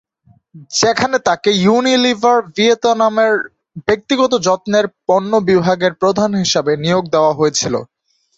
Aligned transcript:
যেখানে 0.73 1.17
তাঁকে 1.27 1.51
ইউনিলিভার 1.61 2.37
ভিয়েতনামের 2.51 3.33
ব্যক্তিগত 3.87 4.33
যত্নের 4.47 4.85
পন্য 5.07 5.31
বিভাগের 5.49 5.93
প্রধান 6.01 6.31
হিসেবে 6.41 6.71
নিয়োগ 6.83 7.03
দেওয়া 7.13 7.31
হয়েছিল। 7.33 7.73